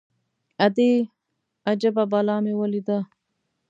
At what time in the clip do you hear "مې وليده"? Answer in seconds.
2.43-2.99